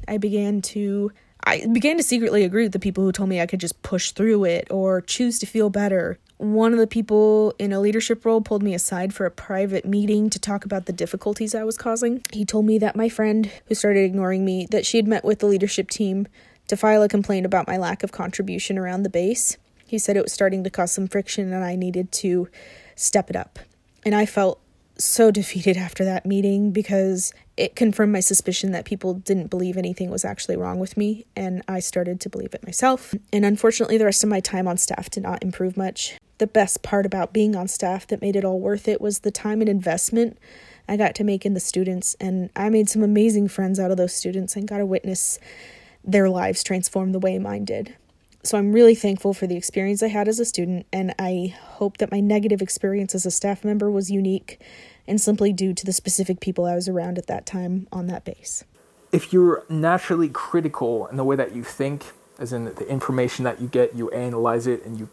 [0.07, 1.11] I began to
[1.45, 4.11] I began to secretly agree with the people who told me I could just push
[4.11, 6.17] through it or choose to feel better.
[6.37, 10.29] One of the people in a leadership role pulled me aside for a private meeting
[10.31, 12.23] to talk about the difficulties I was causing.
[12.33, 15.39] He told me that my friend who started ignoring me that she had met with
[15.39, 16.27] the leadership team
[16.67, 19.57] to file a complaint about my lack of contribution around the base.
[19.87, 22.49] He said it was starting to cause some friction and I needed to
[22.95, 23.59] step it up.
[24.03, 24.59] And I felt
[24.97, 30.09] so defeated after that meeting because it confirmed my suspicion that people didn't believe anything
[30.09, 33.13] was actually wrong with me, and I started to believe it myself.
[33.31, 36.17] And unfortunately, the rest of my time on staff did not improve much.
[36.37, 39.31] The best part about being on staff that made it all worth it was the
[39.31, 40.37] time and investment
[40.87, 43.97] I got to make in the students, and I made some amazing friends out of
[43.97, 45.39] those students and got to witness
[46.03, 47.95] their lives transform the way mine did.
[48.43, 51.97] So I'm really thankful for the experience I had as a student, and I hope
[51.97, 54.61] that my negative experience as a staff member was unique
[55.07, 58.25] and simply due to the specific people I was around at that time on that
[58.25, 58.63] base.
[59.11, 62.05] If you're naturally critical in the way that you think,
[62.39, 65.09] as in the information that you get, you analyze it and you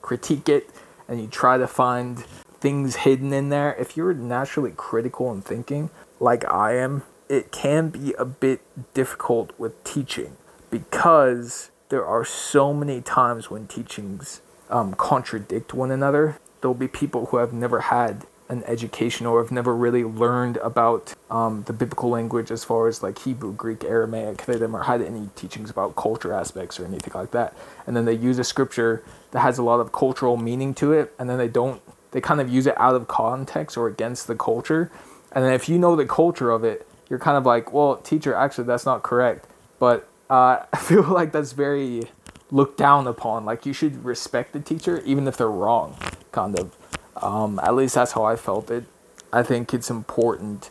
[0.00, 0.70] critique it,
[1.08, 2.20] and you try to find
[2.60, 3.74] things hidden in there.
[3.74, 5.90] If you're naturally critical and thinking,
[6.20, 8.60] like I am, it can be a bit
[8.94, 10.36] difficult with teaching
[10.70, 14.40] because there are so many times when teachings
[14.70, 16.38] um, contradict one another.
[16.60, 21.14] There'll be people who have never had an education or have never really learned about
[21.30, 24.44] um, the biblical language as far as like Hebrew, Greek, Aramaic.
[24.44, 27.56] They never had any teachings about culture aspects or anything like that.
[27.86, 31.14] And then they use a scripture that has a lot of cultural meaning to it,
[31.18, 31.80] and then they don't.
[32.10, 34.92] They kind of use it out of context or against the culture.
[35.32, 38.34] And then if you know the culture of it, you're kind of like, well, teacher,
[38.34, 39.46] actually, that's not correct.
[39.78, 42.02] But uh, I feel like that's very
[42.50, 43.46] looked down upon.
[43.46, 45.96] Like you should respect the teacher even if they're wrong,
[46.32, 46.76] kind of.
[47.16, 48.84] Um, at least that's how I felt it.
[49.32, 50.70] I think it's important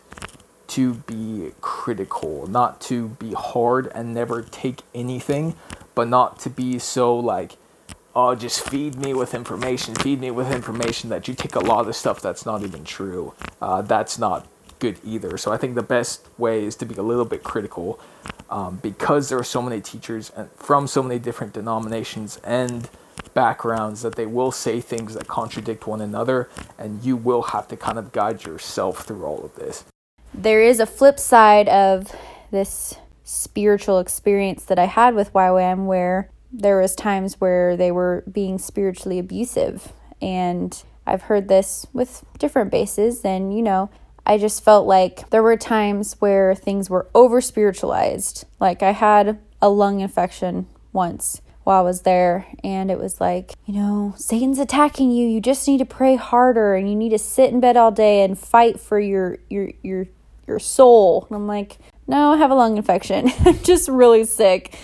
[0.68, 5.54] to be critical, not to be hard and never take anything,
[5.94, 7.56] but not to be so like,
[8.14, 11.88] oh, just feed me with information, feed me with information that you take a lot
[11.88, 13.34] of stuff that's not even true.
[13.60, 14.46] Uh, that's not
[14.78, 15.36] good either.
[15.36, 18.00] So I think the best way is to be a little bit critical
[18.50, 22.88] um, because there are so many teachers and from so many different denominations and
[23.34, 27.76] backgrounds that they will say things that contradict one another, and you will have to
[27.76, 29.84] kind of guide yourself through all of this.
[30.34, 32.14] There is a flip side of
[32.50, 38.24] this spiritual experience that I had with YWAM where there was times where they were
[38.30, 43.90] being spiritually abusive and I've heard this with different bases and you know
[44.26, 49.38] I just felt like there were times where things were over spiritualized like I had
[49.62, 52.46] a lung infection once while I was there.
[52.62, 55.26] And it was like, you know, Satan's attacking you.
[55.26, 58.22] You just need to pray harder and you need to sit in bed all day
[58.22, 60.06] and fight for your your your
[60.46, 61.26] your soul.
[61.28, 63.30] And I'm like, no, I have a lung infection.
[63.46, 64.76] I'm just really sick.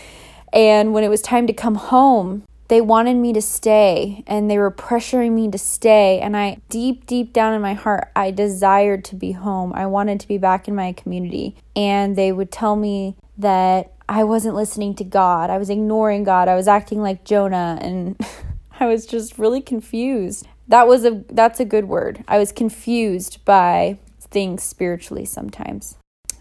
[0.53, 4.59] And when it was time to come home, they wanted me to stay and they
[4.59, 6.21] were pressuring me to stay.
[6.21, 9.73] And I, deep, deep down in my heart, I desired to be home.
[9.75, 11.57] I wanted to be back in my community.
[11.75, 15.51] And they would tell me that I wasn't listening to God.
[15.51, 16.49] I was ignoring God.
[16.49, 18.19] I was acting like Jonah and
[18.81, 20.47] I was just really confused.
[20.69, 22.25] That was a that's a good word.
[22.27, 25.97] I was confused by things spiritually sometimes.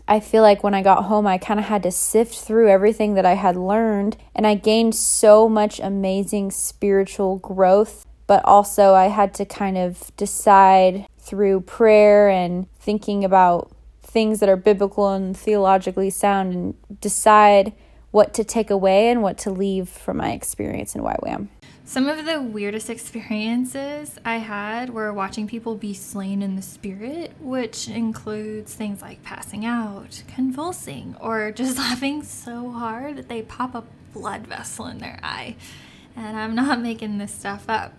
[0.07, 3.15] I feel like when I got home, I kind of had to sift through everything
[3.15, 8.05] that I had learned, and I gained so much amazing spiritual growth.
[8.26, 13.72] But also, I had to kind of decide through prayer and thinking about
[14.08, 17.74] things that are biblical and theologically sound and decide
[18.12, 21.49] what to take away and what to leave from my experience in YWAM.
[21.84, 27.34] Some of the weirdest experiences I had were watching people be slain in the spirit,
[27.39, 33.76] which includes things like passing out, convulsing, or just laughing so hard that they pop
[33.76, 33.84] a
[34.14, 35.55] blood vessel in their eye.
[36.16, 37.93] And I'm not making this stuff up.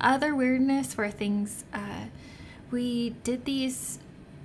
[0.00, 2.06] Other weirdness were things, uh,
[2.70, 3.98] we did these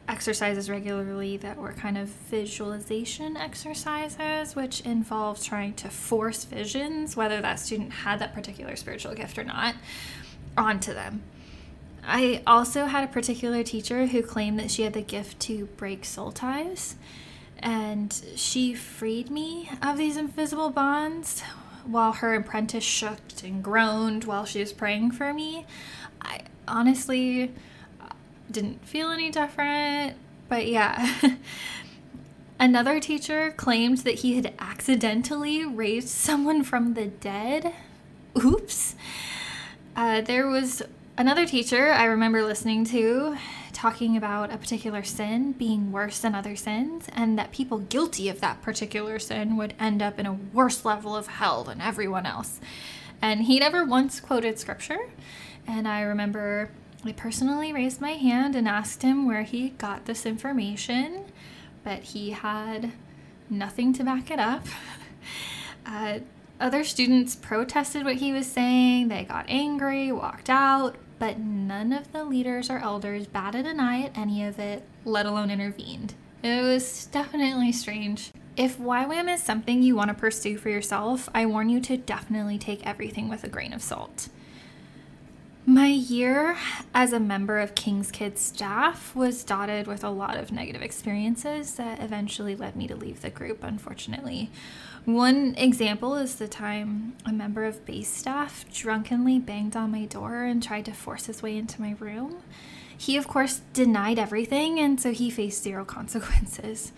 [0.10, 7.39] exercises regularly that were kind of visualization exercises, which involved trying to force visions, whether
[7.41, 9.76] that student had that particular spiritual gift or not,
[10.57, 11.22] onto them.
[12.03, 16.03] I also had a particular teacher who claimed that she had the gift to break
[16.05, 16.95] soul ties,
[17.60, 21.41] and she freed me of these invisible bonds
[21.86, 25.66] while her apprentice shook and groaned while she was praying for me.
[26.22, 27.51] I honestly
[28.52, 30.16] didn't feel any different.
[30.47, 31.20] But yeah.
[32.60, 37.74] Another teacher claimed that he had accidentally raised someone from the dead.
[38.43, 38.95] Oops.
[39.95, 40.82] Uh, there was
[41.18, 43.38] another teacher I remember listening to
[43.72, 48.41] talking about a particular sin being worse than other sins, and that people guilty of
[48.41, 52.60] that particular sin would end up in a worse level of hell than everyone else.
[53.22, 55.10] And he never once quoted scripture.
[55.66, 56.72] And I remember
[57.06, 61.26] I personally raised my hand and asked him where he got this information,
[61.84, 62.91] but he had
[63.50, 64.66] nothing to back it up.
[65.86, 66.20] Uh,
[66.60, 72.12] other students protested what he was saying, they got angry, walked out, but none of
[72.12, 76.14] the leaders or elders batted an eye at any of it, let alone intervened.
[76.43, 78.32] It was definitely strange.
[78.56, 82.58] If YWAM is something you want to pursue for yourself, I warn you to definitely
[82.58, 84.30] take everything with a grain of salt.
[85.66, 86.57] My year
[86.93, 91.76] as a member of King's Kids staff was dotted with a lot of negative experiences
[91.76, 94.49] that eventually led me to leave the group, unfortunately.
[95.05, 100.43] One example is the time a member of base staff drunkenly banged on my door
[100.43, 102.38] and tried to force his way into my room.
[102.97, 106.91] He, of course, denied everything, and so he faced zero consequences.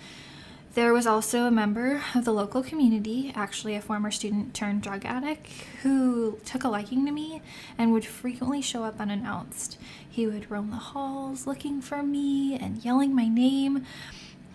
[0.73, 5.05] There was also a member of the local community, actually a former student turned drug
[5.05, 5.47] addict,
[5.83, 7.41] who took a liking to me
[7.77, 9.77] and would frequently show up unannounced.
[10.09, 13.85] He would roam the halls looking for me and yelling my name.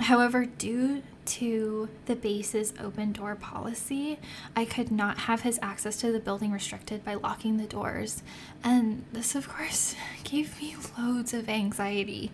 [0.00, 4.18] However, due to the base's open door policy,
[4.54, 8.22] I could not have his access to the building restricted by locking the doors.
[8.64, 9.94] And this, of course,
[10.24, 12.32] gave me loads of anxiety.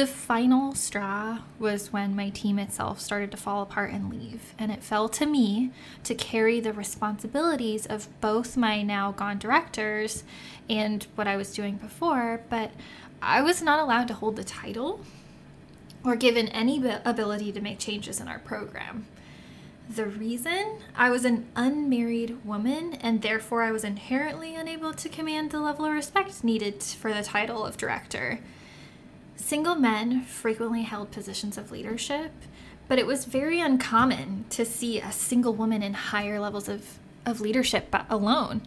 [0.00, 4.72] The final straw was when my team itself started to fall apart and leave, and
[4.72, 5.72] it fell to me
[6.04, 10.24] to carry the responsibilities of both my now gone directors
[10.70, 12.70] and what I was doing before, but
[13.20, 15.00] I was not allowed to hold the title
[16.02, 19.06] or given any ability to make changes in our program.
[19.86, 25.50] The reason I was an unmarried woman and therefore I was inherently unable to command
[25.50, 28.40] the level of respect needed for the title of director.
[29.40, 32.30] Single men frequently held positions of leadership,
[32.88, 37.40] but it was very uncommon to see a single woman in higher levels of, of
[37.40, 38.60] leadership alone.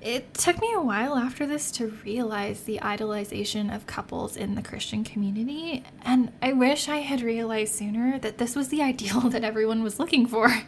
[0.00, 4.62] It took me a while after this to realize the idolization of couples in the
[4.62, 9.44] Christian community, and I wish I had realized sooner that this was the ideal that
[9.44, 10.62] everyone was looking for.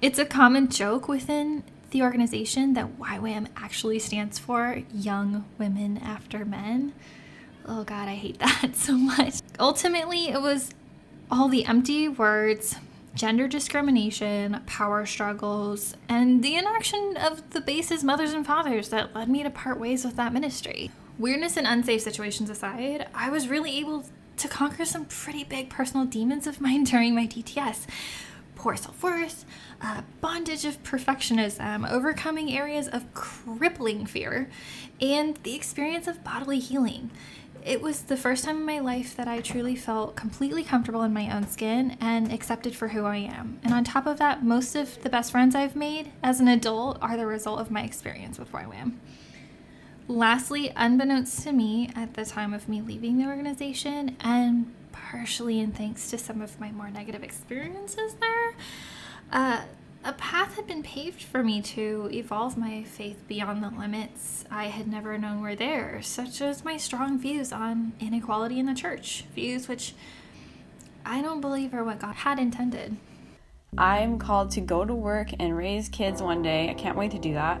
[0.00, 6.44] It's a common joke within the organization that YWAM actually stands for Young Women After
[6.44, 6.94] Men
[7.68, 9.34] oh god, I hate that so much.
[9.60, 10.70] Ultimately, it was
[11.30, 12.76] all the empty words,
[13.14, 19.28] gender discrimination, power struggles, and the inaction of the base's mothers and fathers that led
[19.28, 20.90] me to part ways with that ministry.
[21.18, 24.04] Weirdness and unsafe situations aside, I was really able
[24.36, 27.86] to conquer some pretty big personal demons of mine during my DTS.
[28.54, 29.44] Poor self worth,
[29.80, 34.50] uh, bondage of perfectionism, overcoming areas of crippling fear,
[35.00, 37.10] and the experience of bodily healing
[37.64, 41.12] it was the first time in my life that I truly felt completely comfortable in
[41.12, 43.60] my own skin and accepted for who I am.
[43.62, 46.98] And on top of that, most of the best friends I've made as an adult
[47.02, 48.94] are the result of my experience with YWAM.
[50.06, 55.72] Lastly, unbeknownst to me at the time of me leaving the organization, and partially in
[55.72, 58.54] thanks to some of my more negative experiences there,
[59.30, 59.62] uh,
[60.04, 64.64] a path had been paved for me to evolve my faith beyond the limits I
[64.64, 69.24] had never known were there, such as my strong views on inequality in the church,
[69.34, 69.94] views which
[71.04, 72.96] I don't believe are what God had intended.
[73.76, 76.70] I'm called to go to work and raise kids one day.
[76.70, 77.60] I can't wait to do that.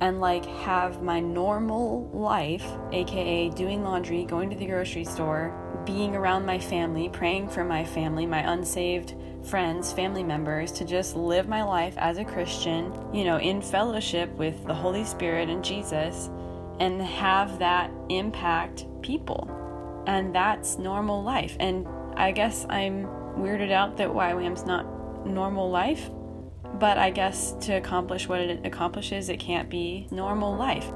[0.00, 6.14] And like have my normal life, aka doing laundry, going to the grocery store, being
[6.14, 9.14] around my family, praying for my family, my unsaved
[9.44, 14.30] friends, family members, to just live my life as a Christian, you know, in fellowship
[14.34, 16.30] with the Holy Spirit and Jesus,
[16.80, 19.50] and have that impact people.
[20.06, 21.56] And that's normal life.
[21.60, 21.86] And
[22.16, 23.04] I guess I'm
[23.36, 26.10] weirded out that YWAM's not normal life,
[26.74, 30.90] but I guess to accomplish what it accomplishes, it can't be normal life.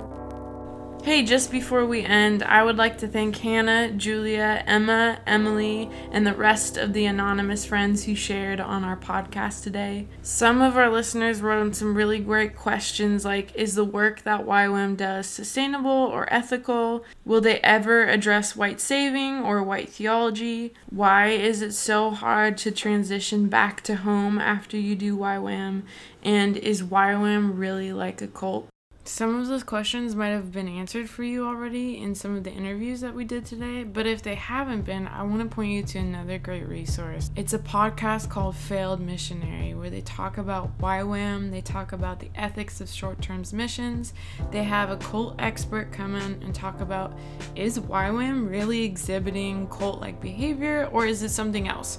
[1.04, 6.24] Hey, just before we end, I would like to thank Hannah, Julia, Emma, Emily, and
[6.24, 10.06] the rest of the anonymous friends who shared on our podcast today.
[10.22, 14.46] Some of our listeners wrote in some really great questions like Is the work that
[14.46, 17.04] YWAM does sustainable or ethical?
[17.24, 20.72] Will they ever address white saving or white theology?
[20.88, 25.82] Why is it so hard to transition back to home after you do YWAM?
[26.22, 28.68] And is YWAM really like a cult?
[29.04, 32.52] Some of those questions might have been answered for you already in some of the
[32.52, 35.82] interviews that we did today, but if they haven't been, I want to point you
[35.82, 37.32] to another great resource.
[37.34, 42.30] It's a podcast called Failed Missionary where they talk about YWAM, they talk about the
[42.36, 44.14] ethics of short term missions.
[44.52, 47.18] They have a cult expert come in and talk about
[47.56, 51.98] is YWAM really exhibiting cult like behavior or is it something else?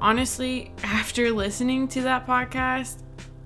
[0.00, 3.02] Honestly, after listening to that podcast,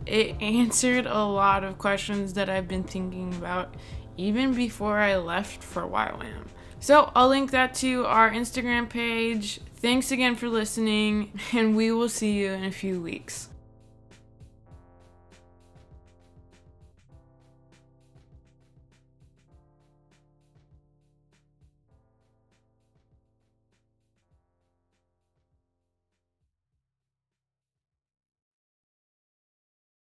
[0.07, 3.75] it answered a lot of questions that I've been thinking about
[4.17, 6.47] even before I left for YWAM.
[6.81, 9.61] So I'll link that to our Instagram page.
[9.77, 13.49] Thanks again for listening, and we will see you in a few weeks.